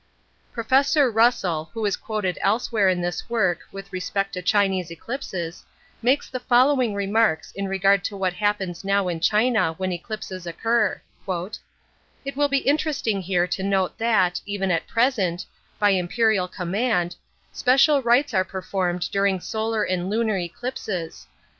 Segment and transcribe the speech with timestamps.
[0.51, 5.63] Professor Russell, who is quoted elsewhere in this work with respect to Chinese eclipses,
[6.01, 12.35] makes the following remarks in regard to what happens now in China when eclipses occur:—"It
[12.35, 15.45] will be interesting here to note that, even at present,
[15.77, 17.15] by Imperial command,
[17.53, 21.27] special rites are performed during solar and lunar eclipses.